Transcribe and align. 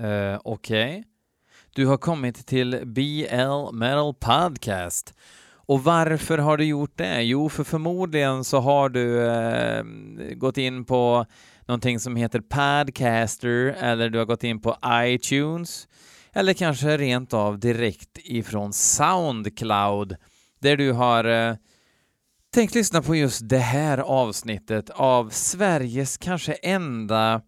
Uh, 0.00 0.40
Okej. 0.44 0.90
Okay. 0.90 1.04
Du 1.74 1.86
har 1.86 1.96
kommit 1.96 2.46
till 2.46 2.80
BL 2.84 3.72
Metal 3.72 4.14
Podcast. 4.14 5.14
Och 5.66 5.84
varför 5.84 6.38
har 6.38 6.56
du 6.56 6.64
gjort 6.64 6.98
det? 6.98 7.22
Jo, 7.22 7.48
för 7.48 7.64
förmodligen 7.64 8.44
så 8.44 8.60
har 8.60 8.88
du 8.88 9.26
eh, 9.26 9.84
gått 10.34 10.58
in 10.58 10.84
på 10.84 11.26
någonting 11.66 12.00
som 12.00 12.16
heter 12.16 12.40
Podcaster 12.40 13.76
eller 13.80 14.10
du 14.10 14.18
har 14.18 14.24
gått 14.24 14.44
in 14.44 14.60
på 14.60 14.76
iTunes 14.92 15.88
eller 16.32 16.54
kanske 16.54 16.96
rent 16.96 17.34
av 17.34 17.58
direkt 17.58 18.18
ifrån 18.18 18.72
Soundcloud 18.72 20.16
där 20.60 20.76
du 20.76 20.92
har 20.92 21.24
eh, 21.24 21.54
tänkt 22.54 22.74
lyssna 22.74 23.02
på 23.02 23.16
just 23.16 23.48
det 23.48 23.58
här 23.58 23.98
avsnittet 23.98 24.90
av 24.90 25.30
Sveriges 25.30 26.16
kanske 26.16 26.52
enda 26.52 27.42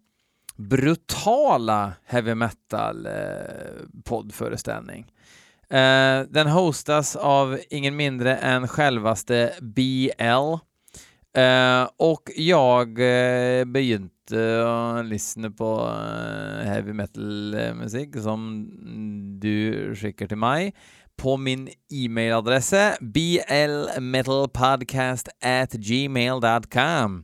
brutala 0.55 1.93
heavy 2.05 2.35
metal-poddföreställning. 2.35 5.05
Eh, 5.69 5.79
eh, 5.79 6.25
den 6.29 6.47
hostas 6.47 7.15
av 7.15 7.59
ingen 7.69 7.95
mindre 7.95 8.37
än 8.37 8.67
självaste 8.67 9.53
BL. 9.61 10.53
Eh, 11.37 11.89
och 11.97 12.29
jag 12.35 12.95
begynte 13.67 14.65
att 14.67 15.05
lyssna 15.05 15.51
på 15.51 15.89
heavy 16.63 16.93
metal-musik 16.93 18.15
som 18.21 18.69
du 19.39 19.95
skickar 19.95 20.27
till 20.27 20.37
mig 20.37 20.73
på 21.17 21.37
min 21.37 21.69
e-mailadress 21.91 22.73
blmetalpodcast 22.99 25.29
at 25.41 25.71
gmail.com. 25.71 27.23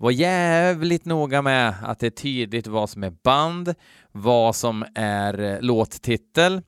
Var 0.00 0.10
jävligt 0.10 1.04
noga 1.04 1.42
med 1.42 1.74
att 1.82 1.98
det 1.98 2.06
är 2.06 2.10
tydligt 2.10 2.66
vad 2.66 2.90
som 2.90 3.04
är 3.04 3.10
band, 3.10 3.74
vad 4.12 4.56
som 4.56 4.84
är 4.94 5.40
eh, 5.40 5.60
låttitel, 5.60 6.62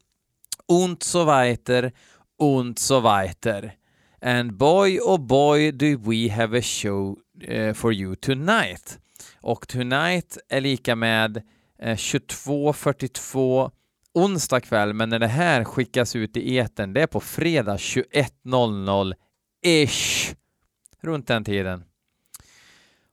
und 0.68 1.02
so 1.02 1.24
weiter, 1.24 1.92
und 2.38 2.78
so 2.78 3.00
weiter. 3.00 3.74
And 4.22 4.56
boy 4.56 4.98
oh 5.00 5.18
boy 5.18 5.72
do 5.72 5.98
we 6.10 6.32
have 6.32 6.58
a 6.58 6.62
show 6.62 7.18
uh, 7.48 7.72
for 7.72 7.92
you 7.92 8.16
tonight. 8.16 8.98
Och 9.40 9.68
tonight 9.68 10.38
är 10.48 10.60
lika 10.60 10.96
med 10.96 11.36
eh, 11.78 11.90
uh, 11.90 11.94
22.42 11.94 13.70
onsdag 14.14 14.60
kväll, 14.60 14.94
men 14.94 15.08
när 15.08 15.18
det 15.18 15.26
här 15.26 15.64
skickas 15.64 16.16
ut 16.16 16.36
i 16.36 16.56
eten, 16.56 16.92
det 16.92 17.02
är 17.02 17.06
på 17.06 17.20
fredag 17.20 17.76
21.00 17.76 19.14
ish. 19.66 20.34
Runt 21.02 21.26
den 21.26 21.44
tiden. 21.44 21.84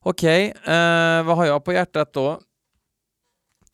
Okej, 0.02 0.50
okay, 0.50 0.73
eh, 0.73 1.23
vad 1.23 1.38
har 1.38 1.45
jag 1.45 1.66
på 1.66 1.73
hjärtat 1.73 2.14
då? 2.14 2.42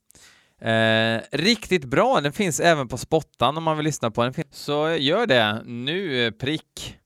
Eh, 0.61 1.21
riktigt 1.31 1.85
bra, 1.85 2.21
den 2.21 2.33
finns 2.33 2.59
även 2.59 2.87
på 2.87 2.97
Spottan 2.97 3.57
om 3.57 3.63
man 3.63 3.77
vill 3.77 3.83
lyssna 3.83 4.11
på 4.11 4.23
den. 4.23 4.33
Så 4.51 4.89
gör 4.89 5.27
det 5.27 5.61
nu, 5.65 6.25
eh, 6.25 6.31
prick. 6.31 6.97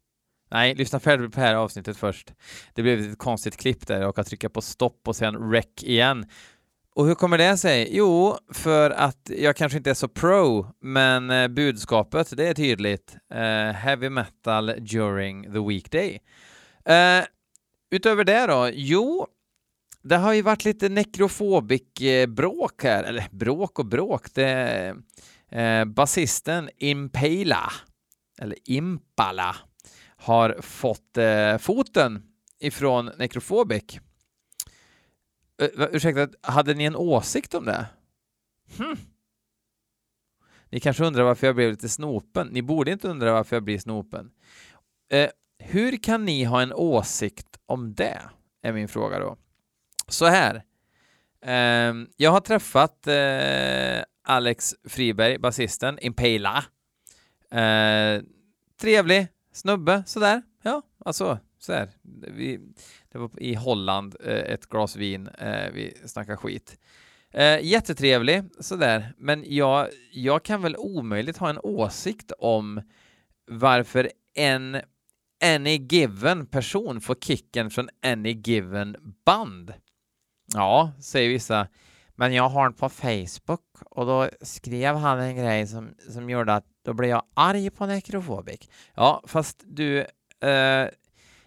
Nej, 0.52 0.76
lyssna 0.76 1.00
färdigt 1.00 1.34
på 1.34 1.40
det 1.40 1.46
här 1.46 1.56
avsnittet 1.56 1.98
först. 1.98 2.34
Det 2.74 2.82
blev 2.82 3.00
ett 3.00 3.18
konstigt 3.18 3.58
klipp 3.58 3.88
där 3.88 4.08
och 4.08 4.20
att 4.20 4.28
trycka 4.28 4.50
på 4.50 4.62
stopp 4.62 5.08
och 5.08 5.16
sen 5.16 5.52
rec 5.52 5.66
igen. 5.82 6.26
Och 6.96 7.06
hur 7.06 7.16
kommer 7.16 7.38
det 7.38 7.58
sig? 7.58 7.90
Jo, 7.92 8.38
för 8.54 8.92
att 8.92 9.32
jag 9.38 9.56
kanske 9.56 9.78
inte 9.78 9.90
är 9.90 9.94
så 9.94 10.08
pro, 10.08 10.68
men 10.82 11.30
eh, 11.30 11.48
budskapet, 11.48 12.38
det 12.38 12.48
är 12.48 12.54
tydligt. 12.54 13.16
Uh, 13.34 13.72
heavy 13.72 14.10
metal 14.10 14.66
during 14.66 15.54
the 15.54 15.60
weekday. 15.60 16.20
Uh, 16.90 17.26
utöver 17.92 18.24
det 18.24 18.48
då? 18.48 18.70
Jo, 18.74 19.28
det 20.04 20.16
har 20.16 20.34
ju 20.34 20.42
varit 20.42 20.66
lite 20.66 20.90
nekrofobik-bråk 20.90 22.84
eh, 22.84 22.92
här, 22.92 23.04
eller 23.04 23.28
bråk 23.32 23.80
och 23.80 23.86
bråk. 23.86 24.34
Det, 24.34 24.96
eh, 25.50 25.86
basisten 25.86 26.70
Impala, 26.78 27.72
eller 28.40 28.58
Impala, 28.66 29.56
har 30.18 30.58
fått 30.62 31.18
eh, 31.18 31.58
foten 31.58 32.24
ifrån 32.60 33.12
Nekrofobik. 33.18 34.00
Eh, 35.62 35.88
ursäkta, 35.92 36.28
hade 36.42 36.74
ni 36.74 36.84
en 36.84 36.96
åsikt 36.96 37.54
om 37.54 37.66
det? 37.66 37.86
Hm. 38.78 38.98
Ni 40.70 40.80
kanske 40.80 41.06
undrar 41.06 41.24
varför 41.24 41.48
jag 41.48 41.56
blev 41.56 41.72
lite 41.72 41.90
snopen. 41.90 42.48
Ni 42.48 42.62
borde 42.62 42.92
inte 42.92 43.08
undra 43.08 43.34
varför 43.34 43.56
jag 43.56 43.64
blir 43.64 43.80
snopen. 43.80 44.32
Eh, 45.12 45.30
hur 45.60 46.04
kan 46.04 46.26
ni 46.26 46.44
ha 46.44 46.62
en 46.62 46.74
åsikt 46.74 47.60
om 47.66 47.94
det? 47.94 48.22
Är 48.62 48.74
min 48.74 48.88
fråga 48.88 49.20
då. 49.20 49.38
Så 50.14 50.26
här. 50.26 50.64
Eh, 51.42 51.94
jag 52.18 52.32
har 52.32 52.40
träffat 52.40 53.08
eh, 53.08 54.04
Alex 54.24 54.76
Friberg, 54.88 55.38
basisten, 55.38 56.00
Impala. 56.02 56.64
Ehm, 57.52 58.26
trevlig, 58.82 59.28
snubbe 59.54 60.04
sådär. 60.06 60.42
Ja, 60.62 60.82
alltså 61.06 61.40
sådär. 61.60 61.90
Vi, 62.36 62.60
det 63.12 63.18
var 63.18 63.30
i 63.38 63.54
Holland, 63.54 64.16
eh, 64.24 64.54
ett 64.54 64.66
glas 64.66 64.96
vin, 64.96 65.28
eh, 65.28 65.72
vi 65.74 65.98
snackade 66.06 66.38
skit. 66.38 66.80
Eh, 67.32 67.60
jättetrevlig, 67.66 68.44
sådär. 68.60 69.14
Men 69.18 69.44
jag, 69.46 69.88
jag 70.12 70.44
kan 70.44 70.62
väl 70.62 70.76
omöjligt 70.78 71.38
ha 71.38 71.50
en 71.50 71.60
åsikt 71.64 72.32
om 72.40 72.82
varför 73.48 74.12
en 74.34 74.82
any 75.44 75.78
given 75.78 76.46
person 76.46 77.02
får 77.02 77.16
kicken 77.16 77.70
från 77.70 77.90
any 78.04 78.32
given 78.32 79.16
band. 79.26 79.74
Ja, 80.54 80.92
säger 81.00 81.30
vissa. 81.30 81.68
Men 82.16 82.34
jag 82.34 82.50
har 82.50 82.64
den 82.64 82.74
på 82.74 82.90
Facebook 82.90 83.62
och 83.86 84.06
då 84.06 84.30
skrev 84.42 84.96
han 84.96 85.20
en 85.20 85.36
grej 85.36 85.68
som, 85.68 85.96
som 86.10 86.30
gjorde 86.30 86.54
att 86.54 86.66
då 86.86 86.94
blev 86.94 87.10
jag 87.10 87.24
arg 87.34 87.70
på 87.70 87.86
Necrophobic. 87.86 88.70
Ja, 88.96 89.24
fast 89.28 89.64
du, 89.66 90.00
eh, 90.00 90.88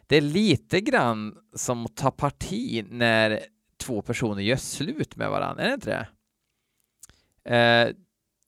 det 0.07 0.17
är 0.17 0.21
lite 0.21 0.81
grann 0.81 1.37
som 1.55 1.87
att 1.87 1.97
ta 1.97 2.11
parti 2.11 2.87
när 2.91 3.41
två 3.77 4.03
personer 4.03 4.43
gör 4.43 4.57
slut 4.57 5.17
med 5.17 5.31
varandra, 5.31 5.63
är 5.63 5.69
det 5.69 5.75
inte 5.75 5.91
det? 5.91 7.57
Eh, 7.57 7.95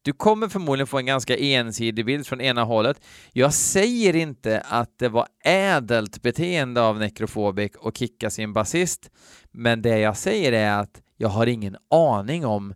du 0.02 0.12
kommer 0.12 0.48
förmodligen 0.48 0.86
få 0.86 0.98
en 0.98 1.06
ganska 1.06 1.36
ensidig 1.36 2.04
bild 2.06 2.26
från 2.26 2.40
ena 2.40 2.64
hållet. 2.64 3.04
Jag 3.32 3.54
säger 3.54 4.16
inte 4.16 4.60
att 4.60 4.98
det 4.98 5.08
var 5.08 5.26
ädelt 5.44 6.22
beteende 6.22 6.82
av 6.82 6.98
Necrophobic 6.98 7.72
att 7.82 7.96
kicka 7.96 8.30
sin 8.30 8.52
basist, 8.52 9.10
men 9.50 9.82
det 9.82 9.98
jag 9.98 10.16
säger 10.16 10.52
är 10.52 10.80
att 10.80 11.02
jag 11.16 11.28
har 11.28 11.46
ingen 11.46 11.76
aning 11.90 12.46
om 12.46 12.74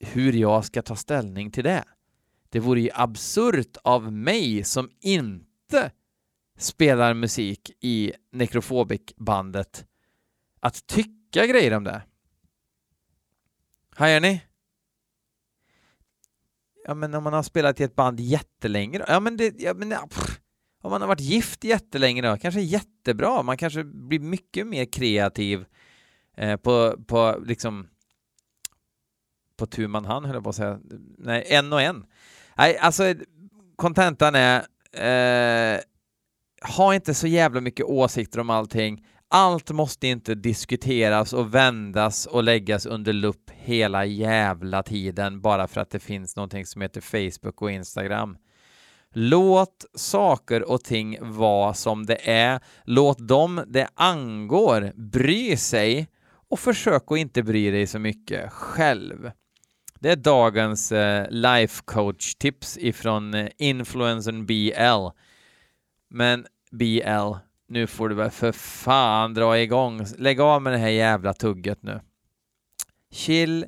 hur 0.00 0.32
jag 0.32 0.64
ska 0.64 0.82
ta 0.82 0.96
ställning 0.96 1.50
till 1.50 1.64
det. 1.64 1.84
Det 2.48 2.60
vore 2.60 2.80
ju 2.80 2.90
absurt 2.94 3.76
av 3.84 4.12
mig 4.12 4.64
som 4.64 4.90
inte 5.00 5.90
spelar 6.58 7.14
musik 7.14 7.70
i 7.80 8.12
Necrophobic-bandet 8.32 9.84
att 10.60 10.86
tycka 10.86 11.46
grejer 11.46 11.76
om 11.76 11.84
det. 11.84 12.02
Hajar 13.96 14.20
ni? 14.20 14.40
Ja, 16.84 16.94
men 16.94 17.14
om 17.14 17.24
man 17.24 17.32
har 17.32 17.42
spelat 17.42 17.80
i 17.80 17.84
ett 17.84 17.96
band 17.96 18.20
jättelänge 18.20 19.04
Ja, 19.08 19.20
men 19.20 19.36
det... 19.36 19.54
Ja, 19.58 19.74
men, 19.74 19.90
ja, 19.90 20.08
om 20.82 20.90
man 20.90 21.00
har 21.00 21.08
varit 21.08 21.20
gift 21.20 21.64
jättelänge 21.64 22.22
då, 22.22 22.36
kanske 22.36 22.60
jättebra. 22.60 23.42
Man 23.42 23.56
kanske 23.56 23.84
blir 23.84 24.20
mycket 24.20 24.66
mer 24.66 24.84
kreativ 24.84 25.64
eh, 26.36 26.56
på, 26.56 26.96
på 27.06 27.42
liksom 27.46 27.88
på 29.56 29.66
tu 29.66 29.88
man 29.88 30.04
hand 30.04 30.26
höll 30.26 30.34
jag 30.34 30.44
på 30.44 30.50
att 30.50 30.56
säga. 30.56 30.80
Nej, 31.18 31.44
en 31.46 31.72
och 31.72 31.82
en. 31.82 32.06
Nej, 32.56 32.78
alltså 32.78 33.14
kontentan 33.76 34.34
är 34.34 34.58
eh, 34.92 35.80
ha 36.76 36.94
inte 36.94 37.14
så 37.14 37.26
jävla 37.26 37.60
mycket 37.60 37.86
åsikter 37.86 38.40
om 38.40 38.50
allting. 38.50 39.06
Allt 39.34 39.70
måste 39.70 40.06
inte 40.06 40.34
diskuteras 40.34 41.32
och 41.32 41.54
vändas 41.54 42.26
och 42.26 42.42
läggas 42.42 42.86
under 42.86 43.12
lupp 43.12 43.50
hela 43.50 44.04
jävla 44.04 44.82
tiden 44.82 45.40
bara 45.40 45.68
för 45.68 45.80
att 45.80 45.90
det 45.90 46.00
finns 46.00 46.36
någonting 46.36 46.66
som 46.66 46.82
heter 46.82 47.00
Facebook 47.00 47.62
och 47.62 47.70
Instagram. 47.70 48.36
Låt 49.12 49.84
saker 49.94 50.70
och 50.70 50.84
ting 50.84 51.18
vara 51.20 51.74
som 51.74 52.06
det 52.06 52.30
är. 52.30 52.60
Låt 52.84 53.28
dem 53.28 53.64
det 53.66 53.88
angår 53.94 54.92
bry 54.94 55.56
sig 55.56 56.08
och 56.48 56.58
försök 56.58 57.12
att 57.12 57.18
inte 57.18 57.42
bry 57.42 57.70
dig 57.70 57.86
så 57.86 57.98
mycket 57.98 58.52
själv. 58.52 59.30
Det 60.00 60.10
är 60.10 60.16
dagens 60.16 60.92
eh, 60.92 61.26
life 61.30 61.82
coach 61.84 62.34
tips 62.34 62.78
ifrån 62.78 63.34
eh, 63.34 63.48
influencern 63.58 64.46
BL. 64.46 65.08
Men 66.10 66.46
BL, 66.70 67.34
nu 67.72 67.86
får 67.86 68.08
du 68.08 68.14
väl 68.14 68.30
för 68.30 68.52
fan 68.52 69.34
dra 69.34 69.58
igång. 69.58 70.06
Lägg 70.18 70.40
av 70.40 70.62
med 70.62 70.72
det 70.72 70.78
här 70.78 70.88
jävla 70.88 71.34
tugget 71.34 71.82
nu. 71.82 72.00
Chill, 73.12 73.66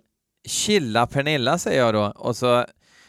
chilla 0.49 1.07
Pernilla 1.07 1.59
säger 1.59 1.81
jag 1.81 1.95
då 1.95 2.13
och 2.17 2.37
så 2.37 2.67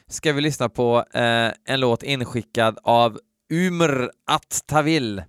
ska 0.08 0.34
vi 0.34 0.42
lyssna 0.42 0.70
på 0.70 1.06
eh, 1.14 1.52
en 1.66 1.80
låt 1.80 2.04
inskickad 2.04 2.78
av 2.84 3.20
Umr 3.50 4.12
Attavil. 4.26 5.24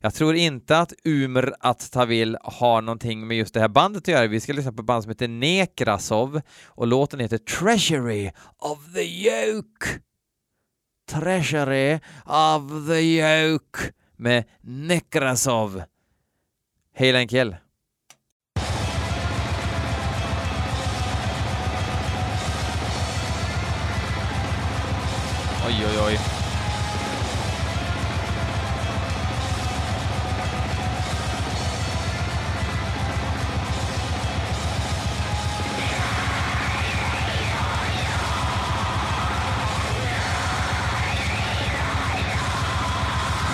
Jag 0.00 0.14
tror 0.14 0.34
inte 0.34 0.78
att 0.78 0.92
Umr 1.04 1.54
Attavil 1.60 2.36
har 2.42 2.82
någonting 2.82 3.26
med 3.26 3.36
just 3.36 3.54
det 3.54 3.60
här 3.60 3.68
bandet 3.68 4.02
att 4.02 4.08
göra. 4.08 4.26
Vi 4.26 4.40
ska 4.40 4.52
lyssna 4.52 4.72
på 4.72 4.80
ett 4.80 4.86
band 4.86 5.02
som 5.02 5.10
heter 5.10 5.28
Nekrasov 5.28 6.40
och 6.64 6.86
låten 6.86 7.20
heter 7.20 7.38
Treasury 7.38 8.30
of 8.58 8.94
the 8.94 9.02
Yoke. 9.02 9.86
Treasury 11.10 11.98
of 12.26 12.86
the 12.88 13.00
Yoke 13.00 13.92
med 14.18 14.44
Nekrasov. 14.60 15.82
Hej 16.94 17.12
Lenkel! 17.12 17.56
Oj, 25.66 25.84
oj, 25.86 25.98
oj. 26.06 26.37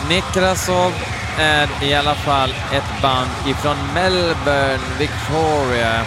Nikrasov 0.09 0.93
är 1.39 1.69
i 1.83 1.95
alla 1.95 2.15
fall 2.15 2.55
ett 2.73 3.03
band 3.03 3.31
ifrån 3.47 3.77
Melbourne, 3.95 4.79
Victoria. 4.99 6.07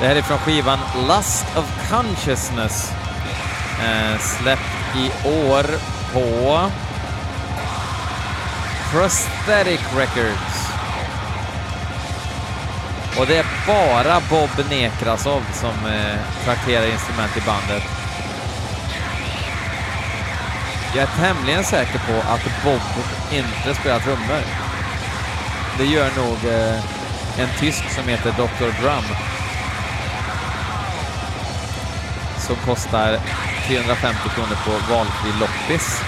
Det 0.00 0.06
här 0.06 0.16
är 0.16 0.22
från 0.22 0.38
skivan 0.38 0.78
Lust 1.08 1.46
of 1.56 1.90
Consciousness. 1.90 2.92
Eh, 3.84 4.18
släppt 4.18 4.96
i 4.96 5.28
år 5.28 5.66
på 6.12 6.70
Prosthetic 8.92 9.80
Records. 9.96 10.70
Och 13.18 13.26
det 13.26 13.36
är 13.36 13.46
bara 13.66 14.20
Bob 14.30 14.70
Nekrasov 14.70 15.42
som 15.52 15.86
eh, 15.86 16.44
trakterar 16.44 16.86
instrument 16.86 17.36
i 17.36 17.40
bandet. 17.40 17.99
Jag 20.94 21.02
är 21.02 21.34
tämligen 21.34 21.64
säker 21.64 21.98
på 21.98 22.30
att 22.30 22.64
Bob 22.64 22.80
inte 23.32 23.80
spelar 23.80 24.00
trummor. 24.00 24.42
Det 25.78 25.84
gör 25.84 26.10
nog 26.16 26.52
eh, 26.52 27.40
en 27.40 27.48
tysk 27.60 27.90
som 27.90 28.08
heter 28.08 28.32
Dr. 28.32 28.82
Drum. 28.82 29.04
Som 32.38 32.56
kostar 32.56 33.18
350 33.66 34.18
kronor 34.34 34.56
på 34.64 34.94
valfri 34.94 35.30
loppis. 35.40 36.02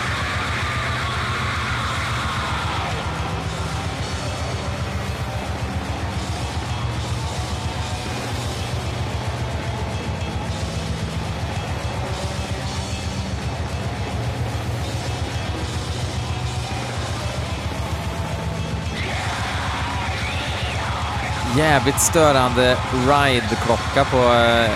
Jävligt 21.72 22.00
störande 22.00 22.76
ride-klocka 23.08 24.04
på 24.04 24.32
eh, 24.34 24.70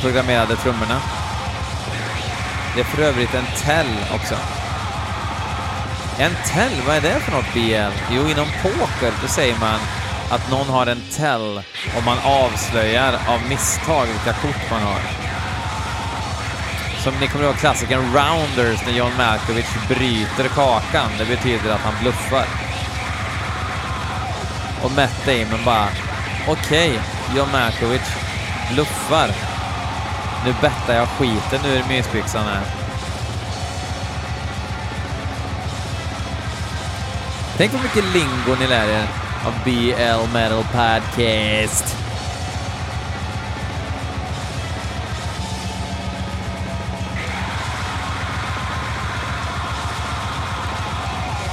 programmerade 0.00 0.56
trummorna. 0.56 1.00
Det 2.74 2.80
är 2.80 2.84
för 2.84 3.02
övrigt 3.02 3.34
en 3.34 3.44
tell 3.64 3.96
också. 4.14 4.34
En 6.18 6.30
tell, 6.46 6.72
vad 6.86 6.96
är 6.96 7.00
det 7.00 7.20
för 7.20 7.32
något 7.32 7.52
BL? 7.52 8.14
Jo, 8.14 8.28
inom 8.28 8.46
poker 8.62 9.12
då 9.22 9.28
säger 9.28 9.58
man 9.60 9.80
att 10.30 10.50
någon 10.50 10.68
har 10.68 10.86
en 10.86 11.02
tell 11.16 11.62
och 11.96 12.04
man 12.04 12.18
avslöjar 12.24 13.12
av 13.28 13.40
misstag 13.48 14.06
vilka 14.06 14.32
kort 14.32 14.70
man 14.70 14.82
har. 14.82 15.00
Som 17.04 17.14
ni 17.20 17.26
kommer 17.26 17.44
ihåg 17.44 17.56
klassikern 17.56 18.00
Rounders 18.00 18.86
när 18.86 18.92
John 18.92 19.12
Malkovich 19.18 19.88
bryter 19.88 20.48
kakan. 20.48 21.10
Det 21.18 21.24
betyder 21.24 21.70
att 21.70 21.80
han 21.80 21.94
bluffar. 22.02 22.67
Och 24.82 24.90
Matt 24.96 25.26
Damon 25.26 25.64
bara, 25.64 25.88
okej, 26.48 26.90
okay, 26.90 27.36
John 27.36 27.48
Malkovich 27.52 28.16
bluffar. 28.72 29.30
Nu 30.44 30.54
bettar 30.60 30.94
jag 30.94 31.08
skiten 31.08 31.66
ur 31.66 31.84
mysbyxan 31.88 32.46
här. 32.46 32.62
Tänk 37.56 37.72
hur 37.72 37.82
mycket 37.82 38.04
lingo 38.14 38.60
ni 38.60 38.66
lär 38.66 38.88
er 38.88 39.08
av 39.46 39.54
BL 39.64 40.32
Metal 40.32 40.64
Podcast. 40.64 41.96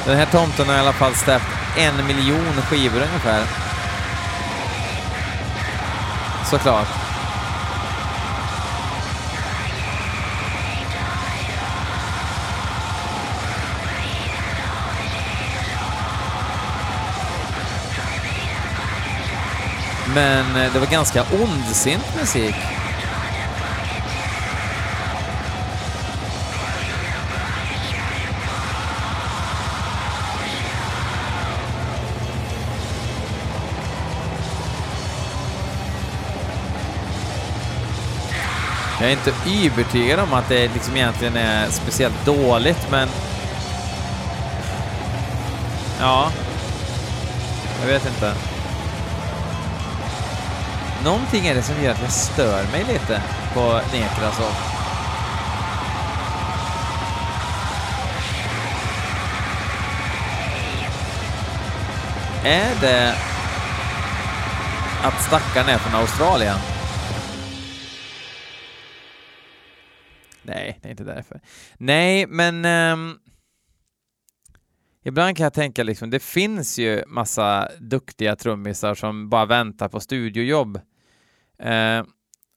Den 0.06 0.18
här 0.18 0.26
tomten 0.26 0.68
har 0.68 0.76
i 0.76 0.80
alla 0.80 0.94
fall 0.94 1.16
släppt 1.16 1.55
en 1.78 2.08
miljon 2.08 2.62
skivor 2.62 3.02
ungefär. 3.02 3.44
Såklart. 6.50 6.88
Men 20.16 20.56
eh, 20.56 20.74
det 20.74 20.80
var 20.80 20.88
ganska 20.88 21.24
ondsint 21.24 22.16
musik. 22.20 22.75
Jag 39.06 39.12
är 39.12 39.18
inte 39.18 39.66
övertygad 39.66 40.20
om 40.20 40.34
att 40.34 40.50
det 40.50 40.74
liksom 40.74 40.96
egentligen 40.96 41.38
är 41.38 41.70
speciellt 41.70 42.26
dåligt, 42.26 42.88
men... 42.92 43.10
Ja. 46.00 46.32
Jag 47.82 47.88
vet 47.88 48.06
inte. 48.06 48.34
Någonting 51.04 51.48
är 51.48 51.56
det 51.56 51.62
som 51.62 51.84
gör 51.84 51.92
att 51.92 52.02
jag 52.02 52.12
stör 52.12 52.64
mig 52.72 52.84
lite 52.84 53.22
på 53.54 53.82
Nekrasov. 53.94 54.26
Alltså. 54.26 54.44
Är 62.44 62.76
det 62.82 63.16
att 65.04 65.24
stackaren 65.24 65.70
är 65.70 65.78
från 65.78 65.96
Australien? 66.02 66.58
Inte 71.00 71.16
därför. 71.16 71.42
Nej, 71.78 72.28
men 72.28 72.66
um, 72.66 73.20
ibland 75.04 75.38
kan 75.38 75.44
jag 75.44 75.54
tänka 75.54 75.84
liksom, 75.84 76.10
det 76.10 76.20
finns 76.20 76.80
ju 76.80 77.04
massa 77.08 77.70
duktiga 77.80 78.36
trummisar 78.36 78.96
som 78.96 79.30
bara 79.30 79.46
väntar 79.46 79.90
på 79.90 80.00
studiojobb. 80.00 80.80
Uh, 81.66 82.06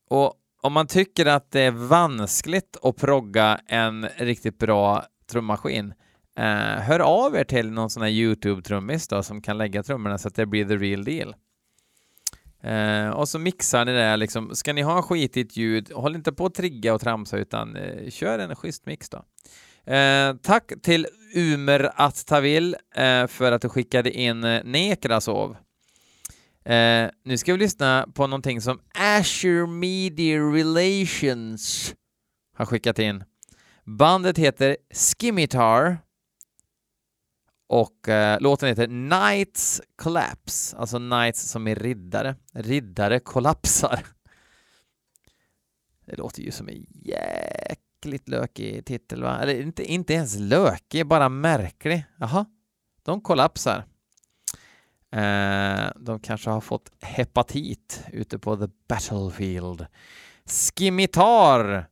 och 0.09 0.33
om 0.61 0.73
man 0.73 0.87
tycker 0.87 1.25
att 1.25 1.51
det 1.51 1.61
är 1.61 1.71
vanskligt 1.71 2.77
att 2.83 2.97
progga 2.97 3.59
en 3.67 4.07
riktigt 4.17 4.59
bra 4.59 5.05
trummaskin, 5.31 5.93
uh, 6.39 6.45
hör 6.81 6.99
av 6.99 7.35
er 7.35 7.43
till 7.43 7.71
någon 7.71 7.89
sån 7.89 8.03
här 8.03 8.09
YouTube-trummis 8.09 9.09
då 9.09 9.23
som 9.23 9.41
kan 9.41 9.57
lägga 9.57 9.83
trummorna 9.83 10.17
så 10.17 10.27
att 10.27 10.35
det 10.35 10.45
blir 10.45 10.65
the 10.65 10.77
real 10.77 11.03
deal. 11.03 11.35
Eh, 12.63 13.09
och 13.09 13.29
så 13.29 13.39
mixar 13.39 13.85
ni 13.85 13.91
det 13.91 14.17
liksom. 14.17 14.55
Ska 14.55 14.73
ni 14.73 14.81
ha 14.81 15.01
skitigt 15.01 15.57
ljud, 15.57 15.91
håll 15.91 16.15
inte 16.15 16.31
på 16.31 16.45
att 16.45 16.53
trigga 16.53 16.93
och 16.93 17.01
tramsa 17.01 17.37
utan 17.37 17.75
eh, 17.75 18.09
kör 18.09 18.39
en 18.39 18.55
schysst 18.55 18.85
mix 18.85 19.09
då. 19.09 19.23
Eh, 19.93 20.35
tack 20.41 20.71
till 20.81 21.07
Umer 21.35 21.91
Attavil 21.95 22.75
eh, 22.95 23.27
för 23.27 23.51
att 23.51 23.61
du 23.61 23.69
skickade 23.69 24.11
in 24.11 24.43
eh, 24.43 24.63
Nekrasov. 24.63 25.57
Eh, 26.65 27.09
nu 27.25 27.37
ska 27.37 27.53
vi 27.53 27.59
lyssna 27.59 28.07
på 28.13 28.27
någonting 28.27 28.61
som 28.61 28.79
Azure 28.93 29.67
Media 29.67 30.39
Relations 30.39 31.95
har 32.55 32.65
skickat 32.65 32.99
in. 32.99 33.23
Bandet 33.85 34.37
heter 34.37 34.77
Skimitar 34.93 35.97
och 37.69 38.09
eh, 38.09 38.39
låten 38.39 38.69
heter 38.69 38.87
Knights 38.87 39.81
Collapse, 39.95 40.77
alltså 40.77 40.97
Knights 40.97 41.41
som 41.41 41.67
är 41.67 41.75
riddare. 41.75 42.35
Riddare 42.53 43.19
kollapsar. 43.19 44.05
Det 46.05 46.15
låter 46.15 46.41
ju 46.41 46.51
som 46.51 46.69
en 46.69 46.85
jäkligt 46.89 48.29
lökig 48.29 48.85
titel, 48.85 49.23
va? 49.23 49.39
Eller 49.39 49.61
inte, 49.61 49.83
inte 49.83 50.13
ens 50.13 50.35
lökig, 50.39 51.07
bara 51.07 51.29
märklig. 51.29 52.05
Jaha, 52.19 52.45
de 53.03 53.21
kollapsar. 53.21 53.85
Eh, 55.11 55.91
de 55.95 56.19
kanske 56.23 56.49
har 56.49 56.61
fått 56.61 56.91
hepatit 57.01 58.03
ute 58.11 58.39
på 58.39 58.57
the 58.57 58.67
battlefield. 58.87 59.85
Skimitar! 60.45 61.85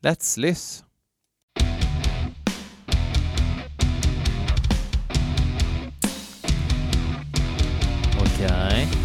Let's 0.00 0.38
Lyss 0.38 0.84
Okay. 8.40 8.97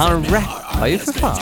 Han 0.00 0.24
rappar 0.24 0.86
ju 0.86 0.98
för 0.98 1.12
fan. 1.12 1.38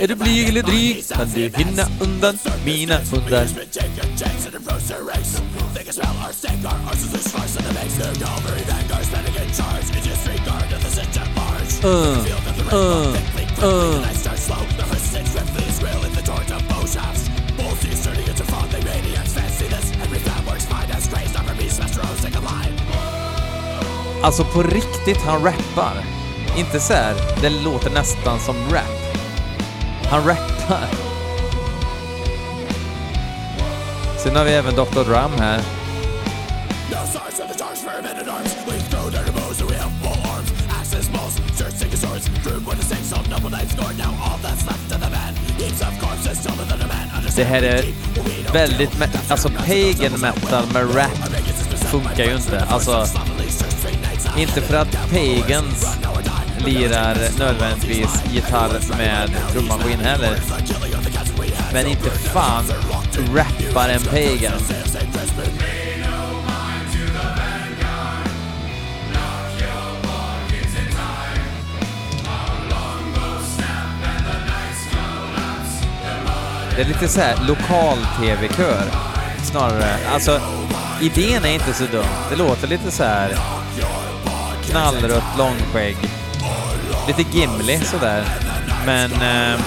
Är 0.00 0.08
du 0.08 0.14
blyg 0.14 0.48
eller 0.48 0.62
dryg 0.62 1.04
kan 1.08 1.28
du 1.34 1.40
hinna 1.40 1.82
undan 2.00 2.38
mina 2.64 2.96
hundar. 2.98 3.46
Uh, 11.84 12.18
uh, 12.72 13.14
uh. 13.64 14.79
Alltså 24.22 24.44
på 24.44 24.62
riktigt, 24.62 25.22
han 25.26 25.44
rappar. 25.44 26.04
Inte 26.56 26.80
så 26.80 26.92
här, 26.92 27.14
det 27.40 27.50
låter 27.50 27.90
nästan 27.90 28.40
som 28.40 28.56
rap. 28.72 29.16
Han 30.10 30.26
rappar. 30.26 30.88
Sen 34.18 34.36
har 34.36 34.44
vi 34.44 34.50
även 34.50 34.74
Dr. 34.74 35.04
Drum 35.04 35.32
här. 35.38 35.60
Det 47.36 47.44
här 47.44 47.62
är 47.62 47.84
väldigt, 48.52 48.90
alltså 49.28 49.48
pagan 49.48 50.20
metal 50.20 50.64
med 50.72 50.96
rap 50.96 51.30
funkar 51.90 52.24
ju 52.24 52.36
inte. 52.36 52.64
Alltså, 52.64 53.06
inte 54.38 54.60
för 54.60 54.74
att 54.76 55.10
Pagans 55.10 55.98
lirar 56.64 57.16
nödvändigtvis 57.38 58.22
gitarr 58.32 58.96
med 58.98 59.30
trummaskin 59.52 60.00
heller. 60.00 60.36
Men 61.72 61.86
inte 61.86 62.10
fan 62.10 62.64
rappar 63.34 63.88
en 63.88 64.00
Pagan. 64.00 64.60
Det 76.76 76.84
är 76.84 76.88
lite 76.88 77.08
så 77.08 77.20
här 77.20 77.36
lokal-tv-kör 77.46 78.84
snarare. 79.42 79.96
Alltså, 80.12 80.40
idén 81.00 81.44
är 81.44 81.54
inte 81.54 81.72
så 81.72 81.84
dum. 81.84 82.04
Det 82.30 82.36
låter 82.36 82.68
lite 82.68 82.90
så 82.90 83.04
här 83.04 83.59
knallrött 84.70 85.38
långskägg. 85.38 85.96
Lite 87.08 87.36
Gimli 87.36 87.78
sådär. 87.78 88.24
Men 88.86 89.12
eh, 89.12 89.60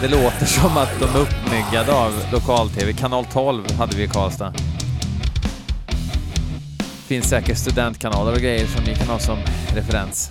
det 0.00 0.08
låter 0.08 0.46
som 0.60 0.76
att 0.76 1.00
de 1.00 1.04
är 1.04 1.18
uppmyggade 1.20 1.92
av 1.92 2.12
lokal-tv. 2.32 2.92
Kanal 2.92 3.24
12 3.32 3.72
hade 3.78 3.96
vi 3.96 4.02
i 4.02 4.08
Karlstad. 4.08 4.52
Finns 7.06 7.28
säkert 7.28 7.58
studentkanaler 7.58 8.32
och 8.32 8.40
grejer 8.40 8.66
som 8.66 8.84
ni 8.84 8.94
kan 8.94 9.06
ha 9.06 9.18
som 9.18 9.38
referens. 9.74 10.30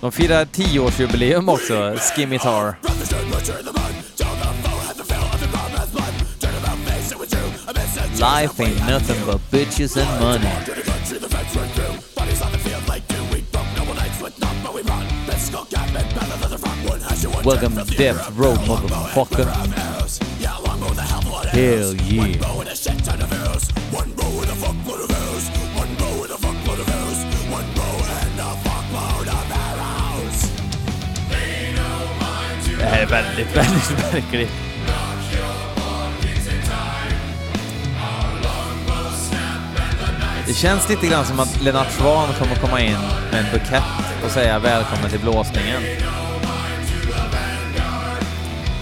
De 0.00 0.12
firar 0.12 0.44
tioårsjubileum 0.44 1.48
också, 1.48 1.96
Skimitar. 1.98 2.76
Life 8.22 8.60
ain't 8.60 8.78
nothing 8.86 9.18
but 9.26 9.40
bitches 9.50 9.96
and 9.96 10.08
money. 10.20 10.46
Welcome 17.44 17.74
to 17.74 17.84
Death 17.96 18.30
Row, 18.38 18.54
motherfucker. 18.54 19.44
Hell 21.50 21.96
yeah. 22.12 22.52
Det 32.78 32.84
är 32.84 33.06
väldigt, 33.06 33.56
väldigt 33.56 34.12
märkligt. 34.12 34.61
Det 40.46 40.54
känns 40.54 40.88
lite 40.88 41.06
grann 41.06 41.24
som 41.24 41.40
att 41.40 41.62
Lennart 41.62 41.90
Swahn 41.90 42.34
kommer 42.38 42.54
komma 42.56 42.80
in 42.80 42.98
med 43.30 43.44
en 43.44 43.52
bukett 43.52 43.82
och 44.24 44.30
säga 44.30 44.58
välkommen 44.58 45.10
till 45.10 45.20
blåsningen. 45.20 45.82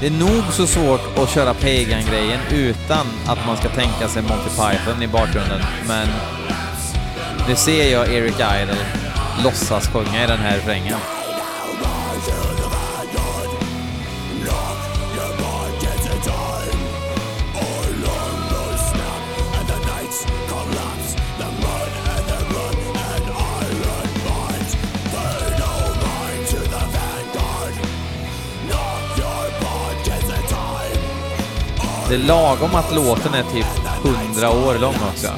Det 0.00 0.06
är 0.06 0.10
nog 0.10 0.44
så 0.52 0.66
svårt 0.66 1.18
att 1.18 1.30
köra 1.30 1.54
Pagan-grejen 1.54 2.40
utan 2.50 3.06
att 3.26 3.46
man 3.46 3.56
ska 3.56 3.68
tänka 3.68 4.08
sig 4.08 4.22
Monty 4.22 4.48
Python 4.48 5.02
i 5.02 5.08
bakgrunden, 5.08 5.60
men 5.88 6.08
nu 7.48 7.56
ser 7.56 7.92
jag 7.92 8.12
Eric 8.12 8.34
Idle 8.34 8.76
låtsas 9.44 9.88
sjunga 9.88 10.24
i 10.24 10.26
den 10.26 10.38
här 10.38 10.56
refrängen. 10.56 10.98
Det 32.10 32.16
är 32.16 32.28
lagom 32.28 32.74
att 32.74 32.94
låten 32.94 33.34
är 33.34 33.42
typ 33.42 33.66
100 34.04 34.50
år 34.50 34.78
lång 34.80 34.94
också. 34.94 35.28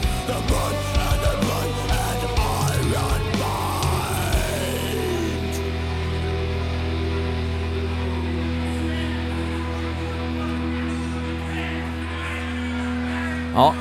Ja, 13.55 13.75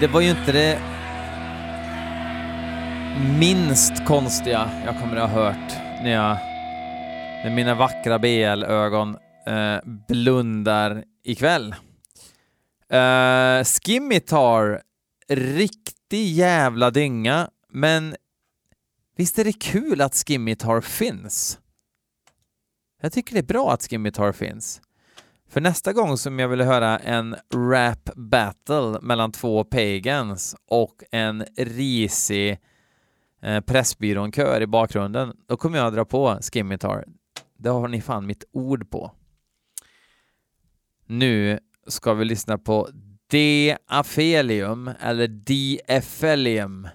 det 0.00 0.06
var 0.06 0.20
ju 0.20 0.30
inte 0.30 0.52
det 0.52 0.78
minst 3.38 4.06
konstiga 4.06 4.70
jag 4.86 5.00
kommer 5.00 5.16
att 5.16 5.30
ha 5.30 5.42
hört 5.42 5.72
när 6.02 6.10
jag 6.10 6.36
med 7.44 7.52
mina 7.52 7.74
vackra 7.74 8.18
BL-ögon 8.18 9.16
eh, 9.46 9.78
blundar 10.08 11.04
ikväll. 11.24 11.74
Eh, 12.92 13.58
uh, 13.58 13.64
Skimitar, 13.64 14.82
riktig 15.28 16.26
jävla 16.26 16.90
dynga, 16.90 17.50
men 17.68 18.16
visst 19.16 19.38
är 19.38 19.44
det 19.44 19.52
kul 19.52 20.00
att 20.00 20.14
Skimitar 20.14 20.80
finns? 20.80 21.58
Jag 23.00 23.12
tycker 23.12 23.34
det 23.34 23.40
är 23.40 23.42
bra 23.42 23.72
att 23.72 23.82
Skimitar 23.82 24.32
finns. 24.32 24.80
För 25.48 25.60
nästa 25.60 25.92
gång 25.92 26.18
som 26.18 26.38
jag 26.38 26.48
vill 26.48 26.60
höra 26.60 26.98
en 26.98 27.36
rap 27.54 28.10
battle 28.14 28.98
mellan 29.02 29.32
två 29.32 29.64
pagans 29.64 30.56
och 30.66 31.02
en 31.10 31.44
risig 31.56 32.58
eh, 33.42 33.60
Pressbyrån-kör 33.60 34.60
i 34.60 34.66
bakgrunden, 34.66 35.36
då 35.48 35.56
kommer 35.56 35.78
jag 35.78 35.92
dra 35.92 36.04
på 36.04 36.38
Skimitar. 36.52 37.04
Det 37.58 37.68
har 37.68 37.88
ni 37.88 38.00
fan 38.00 38.26
mitt 38.26 38.44
ord 38.52 38.90
på. 38.90 39.12
Nu 41.06 41.58
ska 41.86 42.14
vi 42.14 42.24
lyssna 42.24 42.58
på 42.58 42.88
D-afelium 43.30 44.90
eller 45.00 45.28
D-efelium. 45.28 46.88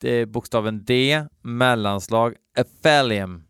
Det 0.00 0.10
är 0.10 0.26
bokstaven 0.26 0.84
D, 0.84 1.24
mellanslag, 1.42 2.34
efelium. 2.56 3.44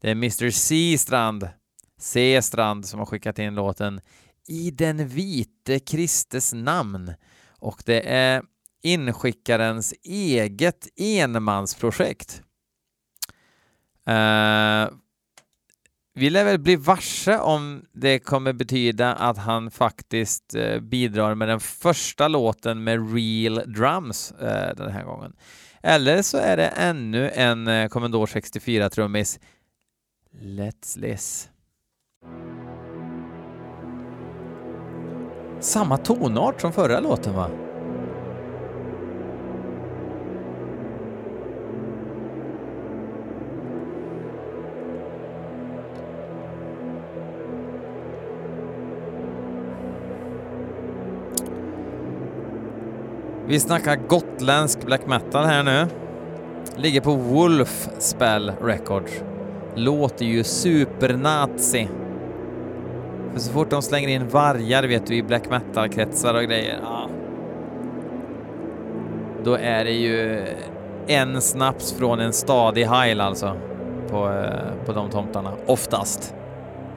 Det 0.00 0.08
är 0.08 0.12
Mr 0.12 0.50
C-strand, 0.50 1.48
C-strand 1.98 2.86
som 2.86 2.98
har 2.98 3.06
skickat 3.06 3.38
in 3.38 3.54
låten 3.54 4.00
I 4.48 4.70
den 4.70 5.08
vite 5.08 5.78
Kristes 5.78 6.52
namn 6.52 7.14
och 7.58 7.82
det 7.86 8.00
är 8.00 8.42
inskickarens 8.82 9.94
eget 10.02 10.88
enmansprojekt. 10.96 12.42
Uh, 14.08 14.94
vi 16.14 16.30
lär 16.30 16.44
väl 16.44 16.58
bli 16.58 16.76
varse 16.76 17.38
om 17.38 17.84
det 17.92 18.18
kommer 18.18 18.52
betyda 18.52 19.14
att 19.14 19.38
han 19.38 19.70
faktiskt 19.70 20.54
eh, 20.54 20.80
bidrar 20.80 21.34
med 21.34 21.48
den 21.48 21.60
första 21.60 22.28
låten 22.28 22.84
med 22.84 23.14
real 23.14 23.62
drums 23.66 24.32
eh, 24.32 24.76
den 24.76 24.90
här 24.90 25.04
gången. 25.04 25.32
Eller 25.82 26.22
så 26.22 26.38
är 26.38 26.56
det 26.56 26.66
ännu 26.66 27.30
en 27.30 27.68
eh, 27.68 27.88
Commodore 27.88 28.26
64-trummis. 28.26 29.40
Let's 30.40 30.98
list. 30.98 31.48
Samma 35.60 35.96
tonart 35.96 36.60
som 36.60 36.72
förra 36.72 37.00
låten 37.00 37.34
va? 37.34 37.61
Vi 53.52 53.60
snackar 53.60 53.96
gotländsk 53.96 54.86
black 54.86 55.06
metal 55.06 55.44
här 55.44 55.62
nu. 55.62 55.86
Ligger 56.76 57.00
på 57.00 57.14
Wolf 57.14 57.88
Spell 57.98 58.52
Records. 58.62 59.12
Låter 59.74 60.24
ju 60.24 60.44
supernazi. 60.44 61.88
För 63.32 63.40
så 63.40 63.52
fort 63.52 63.70
de 63.70 63.82
slänger 63.82 64.08
in 64.08 64.28
vargar 64.28 64.82
vet 64.82 65.06
du 65.06 65.14
i 65.14 65.22
black 65.22 65.50
metal-kretsar 65.50 66.34
och 66.34 66.42
grejer, 66.42 66.78
ja. 66.82 67.08
Då 69.44 69.54
är 69.54 69.84
det 69.84 69.92
ju 69.92 70.46
en 71.06 71.40
snaps 71.40 71.92
från 71.92 72.20
en 72.20 72.32
stadig 72.32 72.84
heil 72.84 73.20
alltså. 73.20 73.56
På, 74.10 74.28
eh, 74.28 74.86
på 74.86 74.92
de 74.92 75.10
tomtarna. 75.10 75.52
Oftast. 75.66 76.34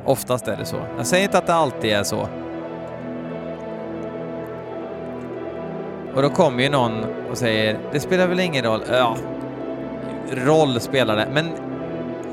Oftast 0.06 0.48
är 0.48 0.58
det 0.58 0.66
så. 0.66 0.78
Jag 0.98 1.08
säger 1.08 1.24
inte 1.24 1.38
att 1.38 1.48
det 1.48 1.56
alltid 1.56 1.92
är 1.92 2.04
så. 2.04 2.28
Och 6.16 6.22
då 6.22 6.30
kommer 6.30 6.64
ju 6.64 6.70
någon 6.70 7.04
och 7.32 7.38
säger, 7.38 7.80
det 7.92 8.00
spelar 8.00 8.28
väl 8.28 8.40
ingen 8.40 8.66
roll. 8.66 8.82
Ja, 8.92 9.18
roll 10.32 10.80
spelar 10.80 11.16
det, 11.16 11.28
men 11.34 11.52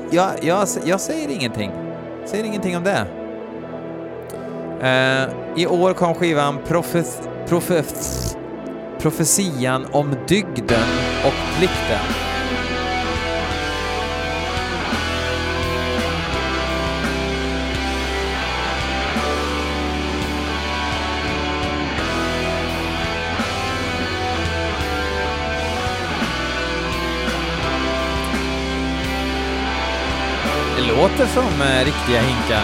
jag, 0.09 0.29
jag, 0.41 0.67
jag 0.85 1.01
säger 1.01 1.29
ingenting. 1.29 1.71
Jag 2.19 2.29
säger 2.29 2.43
ingenting 2.43 2.77
om 2.77 2.83
det. 2.83 3.05
Uh, 4.83 5.33
I 5.55 5.67
år 5.67 5.93
kom 5.93 6.13
skivan 6.13 6.59
Profes, 6.67 7.21
Profes, 7.47 8.37
Profetian 8.99 9.85
om 9.91 10.15
dygden 10.27 10.87
och 11.25 11.57
plikten. 11.57 12.22
Låter 30.87 31.27
som 31.27 31.61
eh, 31.61 31.85
riktiga 31.85 32.21
hinkar. 32.21 32.63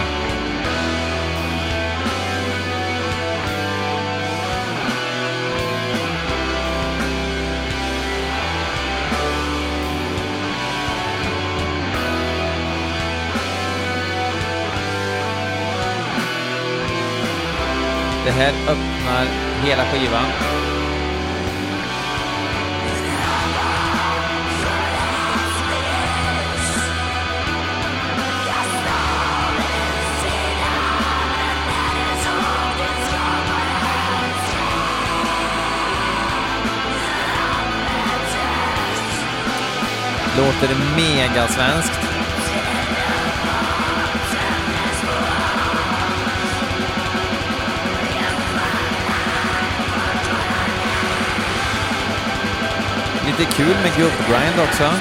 Det 18.24 18.30
här 18.30 18.52
öppnar 18.68 19.26
hela 19.64 19.84
skivan. 19.84 20.59
Låter 40.40 40.74
mega 40.96 41.48
svenskt. 41.48 42.00
Lite 53.26 53.44
kul 53.44 53.66
med 53.82 53.96
gubbgrind 53.96 54.60
också. 54.68 54.92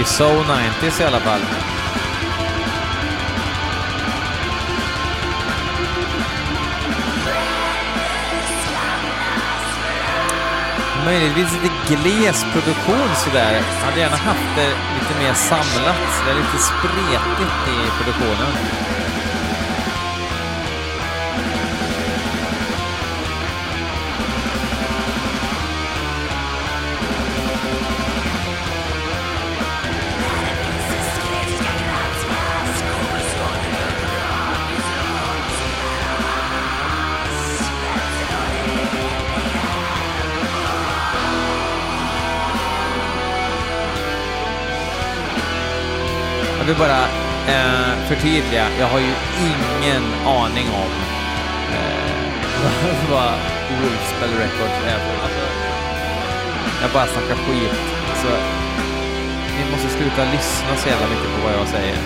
I 0.00 0.04
So 0.04 0.24
90s 0.24 1.00
i 1.00 1.04
alla 1.04 1.20
fall. 1.20 1.40
Möjligtvis 11.04 11.52
lite 11.62 11.94
gles 11.94 12.44
produktion 12.52 13.08
sådär. 13.16 13.62
Hade 13.84 14.00
gärna 14.00 14.16
haft 14.16 14.56
det 14.56 14.68
lite 14.68 15.20
mer 15.22 15.34
samlat. 15.34 16.24
Det 16.24 16.30
är 16.30 16.34
lite 16.34 16.58
spretigt 16.58 17.68
i 17.68 17.90
produktionen. 17.96 18.99
Vill 46.70 46.78
bara 46.78 47.02
eh, 47.54 47.92
förtydliga, 48.08 48.66
jag 48.78 48.86
har 48.86 48.98
ju 48.98 49.12
ingen 49.50 50.04
aning 50.26 50.66
om 50.84 50.92
eh, 51.74 53.10
vad 53.10 53.32
Wolfspell 53.80 54.30
Records 54.38 54.78
är 54.86 54.98
för. 54.98 55.24
Alltså, 55.24 55.46
jag 56.82 56.90
bara 56.92 57.06
snackar 57.06 57.34
skit. 57.34 57.80
Så 58.22 58.28
ni 59.56 59.70
måste 59.70 59.88
sluta 59.88 60.24
lyssna 60.32 60.76
så 60.76 60.88
jävla 60.88 61.08
mycket 61.08 61.30
på 61.36 61.46
vad 61.46 61.52
jag 61.52 61.68
säger. 61.68 61.96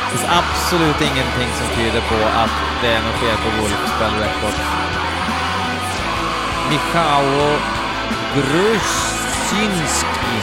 Det 0.00 0.10
finns 0.10 0.28
absolut 0.40 1.00
ingenting 1.00 1.50
som 1.58 1.76
tyder 1.76 2.00
på 2.00 2.18
att 2.42 2.56
det 2.82 2.88
är 2.88 3.02
något 3.02 3.20
fel 3.20 3.36
på 3.36 3.60
Wolfspell 3.60 4.14
Records. 4.20 4.86
Michał 6.70 7.24
Grusinski 8.34 10.36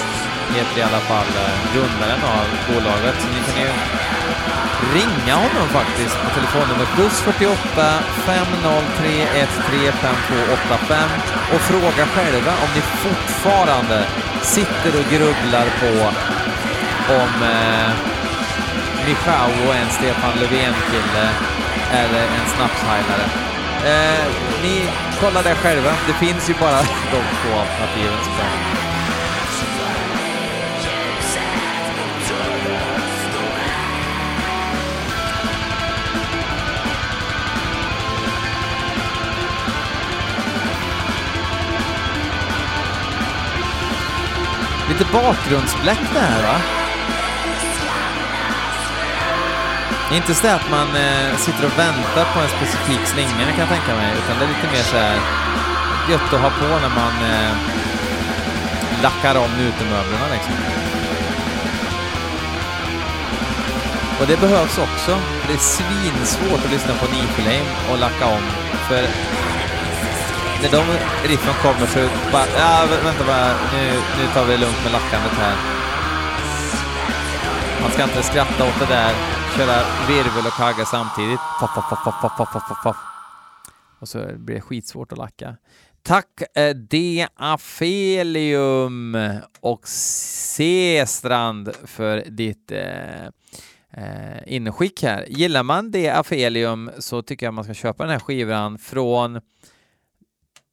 heter 0.54 0.80
i 0.80 0.84
alla 0.84 1.00
fall 1.00 1.32
eh, 1.46 1.74
grundaren 1.74 2.22
av 2.24 2.46
bolaget. 2.68 3.16
Så 3.22 3.28
ni 3.34 3.40
kan 3.48 3.62
ju 3.62 3.70
ringa 4.94 5.36
honom 5.36 5.68
faktiskt 5.70 6.16
på 6.24 6.30
telefonnummer 6.36 6.88
plus 6.96 7.22
48 7.22 8.00
503 8.26 9.28
135285 9.34 11.10
och 11.54 11.62
fråga 11.62 12.06
själva 12.16 12.52
om 12.64 12.70
ni 12.76 12.82
fortfarande 12.82 14.04
sitter 14.42 14.92
och 15.00 15.08
grubblar 15.14 15.68
på 15.82 15.94
om 17.14 17.44
eh, 17.44 17.90
Michał 19.06 19.52
är 19.74 19.82
en 19.82 19.90
Stefan 19.90 20.34
Löfven-kille 20.40 21.30
eller 21.92 22.22
en 22.22 22.48
snapshajlare. 22.56 23.53
Eh, 23.86 24.28
ni 24.62 24.90
kollar 25.20 25.44
det 25.44 25.56
själva. 25.56 25.92
Det 26.08 26.14
finns 26.14 26.50
ju 26.50 26.54
bara 26.54 26.78
de 26.82 27.22
två 27.42 27.60
alternativen 27.60 28.18
såklart. 28.24 28.74
Lite 44.90 45.06
bakgrundsbläck 45.14 46.00
det 46.14 46.20
här 46.20 46.44
va? 46.44 46.83
Inte 50.16 50.34
så 50.36 50.48
att 50.48 50.70
man 50.70 50.88
eh, 50.96 51.38
sitter 51.38 51.66
och 51.66 51.80
väntar 51.80 52.26
på 52.34 52.40
en 52.40 52.50
specifik 52.58 53.04
slinga 53.06 53.52
kan 53.52 53.60
jag 53.60 53.70
tänka 53.70 53.96
mig, 53.96 54.12
utan 54.20 54.40
det 54.40 54.46
är 54.46 54.54
lite 54.56 54.68
mer 54.76 54.84
så 54.84 54.98
här 54.98 55.18
gött 56.10 56.34
att 56.34 56.42
ha 56.42 56.50
på 56.50 56.68
när 56.84 56.94
man 57.02 57.16
eh, 57.32 57.54
lackar 59.04 59.36
om 59.36 59.52
utemöblerna 59.60 60.28
liksom. 60.34 60.54
Och 64.20 64.28
det 64.28 64.42
behövs 64.42 64.78
också, 64.78 65.12
för 65.40 65.48
det 65.48 65.54
är 65.54 65.66
svinsvårt 65.78 66.66
att 66.66 66.72
lyssna 66.72 66.94
på 66.94 67.06
Niflame 67.06 67.70
och 67.92 68.00
lacka 68.00 68.26
om, 68.26 68.44
för 68.88 69.02
när 70.62 70.72
de 70.72 70.84
riffen 71.28 71.54
kommer 71.62 71.88
så 71.88 72.00
bara, 72.32 72.46
ja 72.58 72.86
vänta 73.04 73.24
bara, 73.28 73.48
nu, 73.74 73.84
nu 74.18 74.28
tar 74.34 74.46
vi 74.46 74.52
det 74.52 74.60
lugnt 74.60 74.84
med 74.84 74.92
lackandet 74.92 75.38
här. 75.38 75.56
Man 77.82 77.92
ska 77.92 78.04
inte 78.04 78.24
skratta 78.24 78.64
åt 78.64 78.80
det 78.80 78.94
där, 78.96 79.14
köra 79.58 80.08
virvel 80.08 80.46
och 80.48 80.54
kagga 80.54 80.86
samtidigt. 80.86 81.40
Faff, 81.60 81.74
faff, 81.74 82.84
faff. 82.84 82.98
Och 84.00 84.08
så 84.08 84.26
blir 84.38 84.56
det 84.56 84.62
skitsvårt 84.62 85.12
att 85.12 85.18
lacka. 85.18 85.58
Tack 86.02 86.42
eh, 86.56 86.76
D. 86.76 87.28
Afelium 87.36 89.18
och 89.60 89.88
C-strand 89.88 91.72
för 91.86 92.24
ditt 92.30 92.72
eh, 92.72 93.26
eh, 93.94 94.42
inskick 94.46 95.04
här. 95.04 95.26
Gillar 95.28 95.64
man 95.64 95.92
D. 95.92 96.10
Afelium 96.10 96.92
så 97.00 97.22
tycker 97.22 97.46
jag 97.46 97.54
man 97.54 97.64
ska 97.64 97.74
köpa 97.74 98.04
den 98.04 98.12
här 98.12 98.20
skivan 98.20 98.80
från 98.80 99.42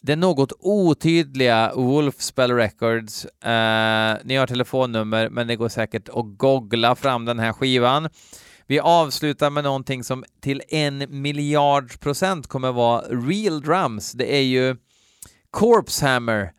det 0.03 0.17
något 0.17 0.53
otydliga 0.61 1.73
Wolfspell 1.75 2.53
Records. 2.53 3.25
Eh, 3.25 4.17
ni 4.25 4.37
har 4.37 4.47
telefonnummer, 4.47 5.29
men 5.29 5.47
det 5.47 5.57
går 5.57 5.69
säkert 5.69 6.09
att 6.09 6.39
googla 6.39 6.97
fram 6.97 7.25
den 7.25 7.39
här 7.39 7.53
skivan. 7.53 8.09
Vi 8.71 8.81
avslutar 8.81 9.51
med 9.51 9.65
någonting 9.65 10.05
som 10.05 10.25
till 10.41 10.63
en 10.69 11.23
miljard 11.23 12.01
procent 12.01 12.47
kommer 12.47 12.73
vara 12.73 13.01
real 13.01 13.61
drums. 13.61 14.13
Det 14.13 14.37
är 14.37 14.43
ju 14.43 14.77
Corpse 15.51 16.07
Hammer, 16.07 16.53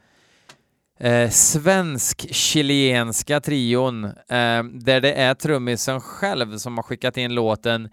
eh, 1.00 1.30
svensk-chilenska 1.30 3.39
trion, 3.39 4.06
eh, 4.06 4.63
där 4.63 5.02
det 5.02 5.13
är 5.13 5.34
trummisen 5.34 6.02
själv 6.02 6.58
som 6.58 6.78
har 6.78 6.84
skickat 6.84 7.17
in 7.17 7.34
låten 7.34 7.89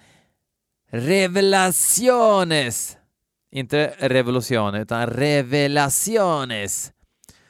Revelaciones 0.90 2.96
inte 3.52 3.94
revolution 3.98 4.74
utan 4.74 5.06
revelaciones. 5.06 6.92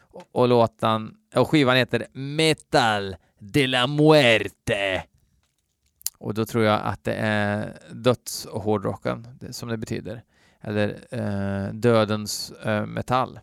Och, 0.00 0.28
och 0.33 0.48
låten, 0.48 1.14
och 1.35 1.48
skivan 1.48 1.76
heter 1.76 2.07
Metal 2.12 3.16
de 3.38 3.66
la 3.66 3.87
Muerte. 3.87 5.04
Och 6.18 6.35
då 6.35 6.46
tror 6.46 6.64
jag 6.64 6.81
att 6.85 7.04
det 7.04 7.14
är 7.14 7.78
dödshårdrocken 7.92 9.26
som 9.50 9.68
det 9.68 9.76
betyder. 9.76 10.22
Eller 10.61 11.07
eh, 11.11 11.72
dödens 11.72 12.50
eh, 12.50 12.87
metall. 12.87 13.40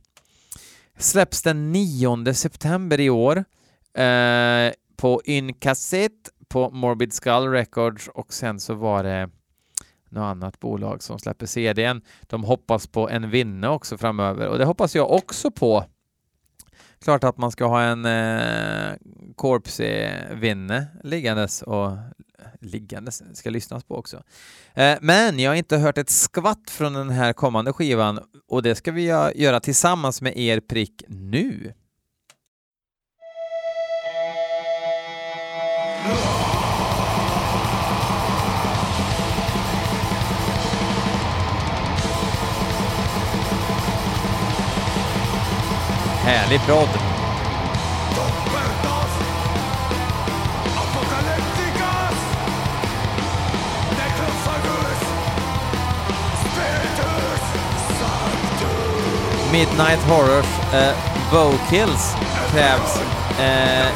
Släpps 0.98 1.42
den 1.42 1.72
9 1.72 2.34
september 2.34 3.00
i 3.00 3.10
år 3.10 3.38
eh, 3.94 4.74
på 4.96 5.22
Incassette 5.26 6.32
på 6.48 6.70
Morbid 6.70 7.14
Skull 7.14 7.52
Records 7.52 8.08
och 8.08 8.34
sen 8.34 8.60
så 8.60 8.74
var 8.74 9.04
det 9.04 9.30
något 10.10 10.22
annat 10.22 10.60
bolag 10.60 11.04
som 11.04 11.20
släpper 11.20 11.46
CDn. 11.46 12.02
De 12.22 12.44
hoppas 12.44 12.88
på 12.88 13.10
en 13.10 13.30
vinne 13.30 13.68
också 13.68 13.98
framöver 13.98 14.48
och 14.48 14.58
det 14.58 14.66
hoppas 14.66 14.96
jag 14.96 15.12
också 15.12 15.52
på. 15.52 15.86
Klart 17.06 17.24
att 17.24 17.38
man 17.38 17.52
ska 17.52 17.66
ha 17.66 17.82
en 17.82 18.06
eh, 18.06 18.94
Corpsey-vinne 19.36 20.88
liggandes 21.04 21.62
och 21.62 21.92
liggandes 22.62 23.24
ska 23.34 23.50
lyssnas 23.50 23.84
på 23.84 23.96
också. 23.96 24.24
Eh, 24.74 24.98
men 25.02 25.40
jag 25.40 25.52
har 25.52 25.56
inte 25.56 25.78
hört 25.78 25.98
ett 25.98 26.10
skvatt 26.10 26.70
från 26.70 26.94
den 26.94 27.10
här 27.10 27.34
kommande 27.34 27.74
skivan 27.74 28.20
och 28.48 28.64
det 28.64 28.76
ska 28.76 28.92
vi 28.92 29.04
göra 29.36 29.60
tillsammans 29.60 30.22
med 30.22 30.38
er 30.38 30.60
prick 30.60 31.04
nu. 31.08 31.74
Härlig 46.26 46.62
prodd. 46.62 46.90
Midnight 59.52 60.00
Horrors 60.10 60.46
eh, 60.74 60.96
vocals 61.32 62.16
krävs 62.52 63.02
eh, 63.40 63.88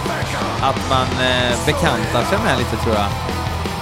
att 0.62 0.90
man 0.90 1.08
eh, 1.22 1.66
bekantar 1.66 2.24
sig 2.24 2.38
med 2.46 2.58
lite 2.58 2.76
tror 2.76 2.96
jag. 2.96 3.08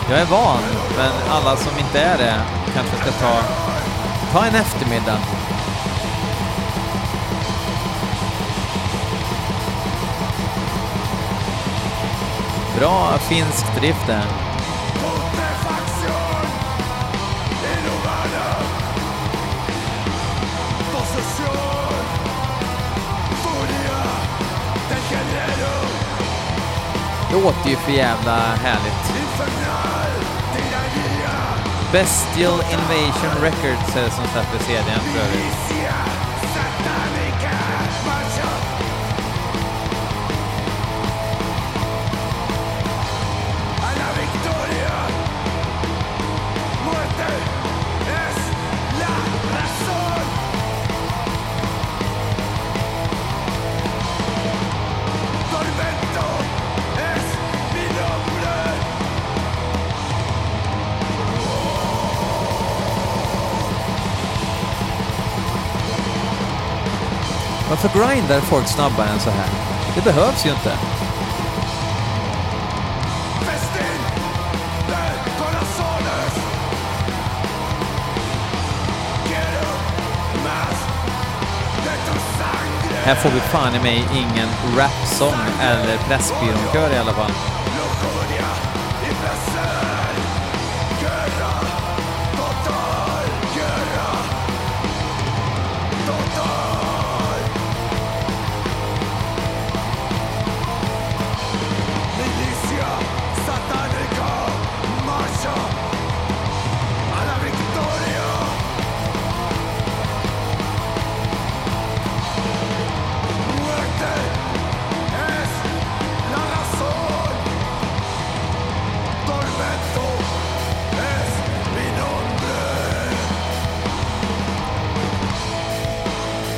Jag 0.10 0.20
är 0.20 0.26
van, 0.26 0.60
men 0.98 1.12
alla 1.32 1.56
som 1.58 1.80
inte 1.80 2.00
är 2.00 2.18
det 2.18 2.36
kanske 2.74 2.98
ska 2.98 3.12
ta, 3.12 3.42
ta 4.32 4.46
en 4.46 4.56
eftermiddag. 4.56 5.18
Bra 12.80 13.18
finsk 13.18 13.76
drift 13.80 14.08
där. 14.08 14.24
Det 27.30 27.42
låter 27.44 27.70
ju 27.70 27.76
för 27.76 27.92
jävla 27.92 28.36
härligt. 28.38 29.14
Bestial 31.92 32.60
Invasion 32.60 33.42
Records 33.42 33.96
är 33.96 34.02
det 34.02 34.12
som 34.12 34.26
släpper 34.28 34.60
CDn 34.60 35.00
för 35.00 35.20
övrigt. 35.20 35.77
Varför 67.70 67.90
grindar 67.90 68.42
folk 68.42 68.68
snabbare 68.68 69.10
än 69.10 69.20
så 69.20 69.30
här? 69.30 69.50
Det 69.96 70.02
behövs 70.02 70.46
ju 70.46 70.50
inte. 70.50 70.72
Här 83.08 83.16
får 83.16 83.30
vi 83.30 83.40
fan 83.40 83.76
i 83.76 83.80
mig 83.80 84.06
ingen 84.14 84.50
rapsång 84.78 85.40
eller 85.62 85.98
Pressbyrån-kör 85.98 86.94
i 86.94 86.98
alla 86.98 87.14
fall. 87.14 87.57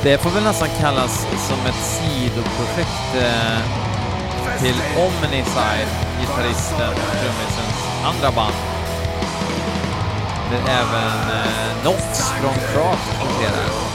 Det 0.02 0.18
får 0.18 0.30
väl 0.30 0.44
nästan 0.44 0.68
kallas 0.80 1.26
som 1.48 1.66
ett 1.66 1.84
sidoprojekt 1.84 3.14
eh, 3.14 3.60
till 4.62 4.74
Omniside, 4.96 5.88
gitarristen 6.20 6.88
och 6.88 7.18
trummisens 7.20 7.84
andra 8.04 8.30
band. 8.30 8.54
Där 10.50 10.72
även 10.72 11.36
eh, 11.36 11.84
Nox 11.84 12.30
från 12.30 12.54
Craft 12.54 13.12
noterar. 13.20 13.89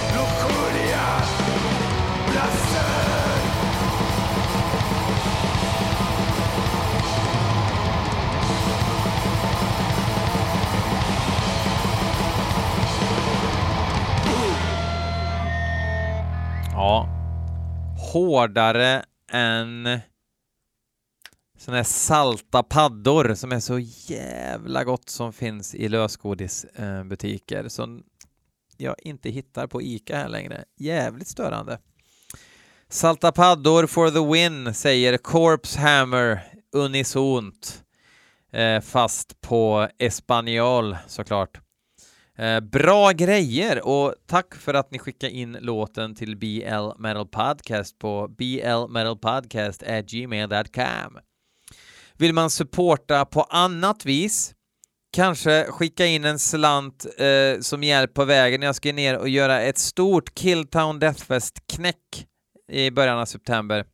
Hårdare 18.15 19.05
än 19.31 19.99
såna 21.57 21.77
här 21.77 21.83
salta 21.83 22.63
paddor 22.63 23.33
som 23.33 23.51
är 23.51 23.59
så 23.59 23.79
jävla 24.13 24.83
gott 24.83 25.09
som 25.09 25.33
finns 25.33 25.75
i 25.75 25.89
lösgodisbutiker 25.89 27.67
som 27.67 28.03
jag 28.77 28.95
inte 28.99 29.29
hittar 29.29 29.67
på 29.67 29.81
ICA 29.81 30.17
här 30.17 30.29
längre. 30.29 30.65
Jävligt 30.77 31.27
störande. 31.27 31.79
Salta 32.89 33.31
paddor 33.31 33.87
for 33.87 34.09
the 34.09 34.33
win, 34.33 34.73
säger 34.73 35.17
Corpse 35.17 35.79
Hammer 35.79 36.39
unisont. 36.73 37.83
Eh, 38.51 38.81
fast 38.81 39.41
på 39.41 39.89
espanjol 39.97 40.97
såklart. 41.07 41.64
Eh, 42.37 42.59
bra 42.59 43.11
grejer 43.11 43.87
och 43.87 44.13
tack 44.27 44.55
för 44.55 44.73
att 44.73 44.91
ni 44.91 44.99
skickade 44.99 45.33
in 45.33 45.57
låten 45.61 46.15
till 46.15 46.37
BL 46.37 46.87
Metal 46.97 47.27
Podcast 47.27 47.99
på 47.99 48.27
blmetalpodcast@gmail.com. 48.27 51.19
Vill 52.17 52.33
man 52.33 52.49
supporta 52.49 53.25
på 53.25 53.41
annat 53.41 54.05
vis, 54.05 54.53
kanske 55.15 55.63
skicka 55.63 56.05
in 56.05 56.25
en 56.25 56.39
slant 56.39 57.05
eh, 57.17 57.59
som 57.61 57.83
hjälp 57.83 58.13
på 58.13 58.25
vägen. 58.25 58.61
Jag 58.61 58.75
ska 58.75 58.93
ner 58.93 59.17
och 59.17 59.29
göra 59.29 59.61
ett 59.61 59.77
stort 59.77 60.35
Killtown 60.35 60.99
Deathfest-knäck 60.99 62.27
i 62.71 62.91
början 62.91 63.19
av 63.19 63.25
september 63.25 63.85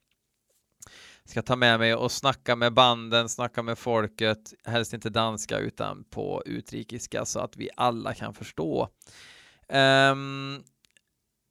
ska 1.32 1.42
ta 1.42 1.56
med 1.56 1.80
mig 1.80 1.96
och 1.96 2.12
snacka 2.12 2.56
med 2.56 2.74
banden, 2.74 3.30
snacka 3.30 3.64
med 3.64 3.78
folket, 3.78 4.54
helst 4.66 4.94
inte 4.94 5.10
danska 5.10 5.58
utan 5.58 6.04
på 6.04 6.44
utrikiska 6.46 7.26
så 7.26 7.40
att 7.40 7.58
vi 7.58 7.70
alla 7.76 8.14
kan 8.14 8.34
förstå. 8.34 8.90
Um, 9.68 10.64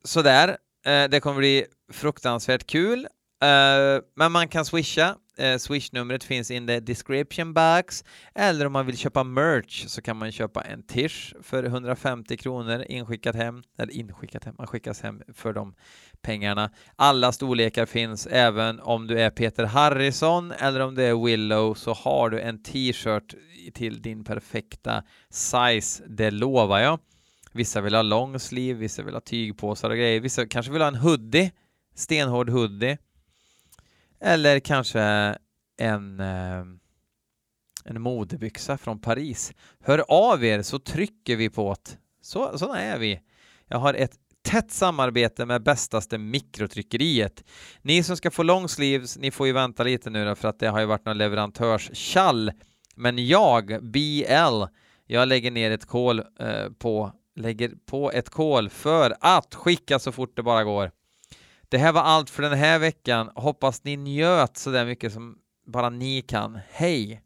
sådär, 0.05 0.49
uh, 0.49 1.11
det 1.11 1.21
kommer 1.23 1.39
bli 1.39 1.67
fruktansvärt 1.93 2.67
kul, 2.67 3.07
uh, 3.45 4.03
men 4.17 4.33
man 4.33 4.49
kan 4.49 4.65
swisha. 4.65 5.17
Uh, 5.41 5.57
Swish-numret 5.59 6.25
finns 6.25 6.51
in 6.51 6.67
the 6.67 6.81
description 6.81 7.55
box, 7.55 8.05
eller 8.35 8.67
om 8.67 8.73
man 8.73 8.87
vill 8.87 8.97
köpa 8.97 9.25
merch 9.25 9.87
så 9.87 10.03
kan 10.03 10.17
man 10.17 10.33
köpa 10.33 10.61
en 10.61 10.83
tisch 10.83 11.35
för 11.43 11.65
150 11.65 12.37
kronor 12.37 12.85
inskickat 12.89 13.37
hem, 13.37 13.63
eller 13.79 13.93
inskickat 13.93 14.45
hem, 14.45 14.55
man 14.59 14.67
skickas 14.67 15.01
hem 15.01 15.23
för 15.35 15.53
de 15.53 15.75
pengarna. 16.23 16.71
Alla 16.97 17.33
storlekar 17.33 17.87
finns, 17.87 18.27
även 18.27 18.81
om 18.81 19.07
du 19.07 19.21
är 19.21 19.31
Peter 19.31 19.65
Harrison 19.65 20.53
eller 20.53 20.81
om 20.81 20.95
du 20.95 21.05
är 21.05 21.25
Willow 21.25 21.75
så 21.75 21.93
har 21.93 22.31
du 22.31 22.41
en 22.41 22.63
t-shirt 22.63 23.35
till 23.75 24.03
din 24.03 24.25
perfekta 24.25 25.03
size, 25.31 26.05
det 26.07 26.31
lovar 26.31 26.79
jag. 26.79 26.99
Vissa 27.53 27.81
vill 27.81 27.95
ha 27.95 28.03
long 28.03 28.39
sleeve, 28.39 28.79
vissa 28.79 29.03
vill 29.03 29.15
ha 29.15 29.21
tygpåsar 29.21 29.91
och 29.91 29.97
grejer, 29.97 30.21
vissa 30.21 30.47
kanske 30.47 30.73
vill 30.73 30.83
ha 30.83 30.89
en 30.89 30.95
hoodie, 30.95 31.53
stenhård 31.95 32.51
hoodie. 32.51 32.99
Eller 34.21 34.61
kanske 34.61 35.01
en, 35.81 36.21
eh, 36.21 36.65
en 37.85 38.01
modebyxa 38.01 38.79
från 38.79 39.01
Paris. 39.01 39.53
Hör 39.81 40.05
av 40.09 40.45
er 40.45 40.63
så 40.63 40.79
trycker 40.79 41.37
vi 41.37 41.51
på 41.51 41.77
det. 41.85 41.99
Så, 42.23 42.59
sådana 42.59 42.81
är 42.81 42.99
vi. 42.99 43.21
Jag 43.69 43.79
har 43.79 43.95
ett 43.95 44.17
tätt 44.43 44.71
samarbete 44.71 45.47
med 45.47 45.63
bästaste 45.63 46.19
mikrotryckeriet. 46.19 47.45
Ni 47.83 48.03
som 48.03 48.17
ska 48.17 48.31
få 48.31 48.43
long 48.43 48.69
sleeves, 48.69 49.19
ni 49.19 49.31
får 49.31 49.47
ju 49.47 49.53
vänta 49.53 49.83
lite 49.83 50.11
nu 50.11 50.25
då, 50.25 50.35
för 50.35 50.49
att 50.49 50.59
det 50.59 50.69
har 50.69 50.81
ju 50.81 50.87
varit 50.87 51.05
någon 51.05 51.19
leverantörskall. 51.19 52.53
Men 52.97 53.27
jag, 53.27 53.79
BL, 53.83 54.65
jag 55.07 55.29
lägger 55.29 55.51
ner 55.51 55.71
ett 55.71 55.87
kol 55.87 56.19
eh, 56.19 56.71
på, 56.79 57.13
lägger 57.37 57.73
på 57.87 58.13
ett 58.13 58.31
kol 58.31 58.69
för 58.69 59.15
att 59.21 59.55
skicka 59.55 59.99
så 59.99 60.13
fort 60.13 60.37
det 60.37 60.43
bara 60.43 60.65
går. 60.65 60.91
Det 61.71 61.79
här 61.79 61.93
var 61.93 62.01
allt 62.01 62.31
för 62.31 62.43
den 62.43 62.59
här 62.59 62.79
veckan. 62.79 63.31
Hoppas 63.35 63.85
ni 63.85 63.97
njöt 63.97 64.57
så 64.57 64.71
där 64.71 64.87
mycket 64.87 65.13
som 65.13 65.39
bara 65.67 65.91
ni 65.91 66.23
kan. 66.23 66.59
Hej! 66.71 67.23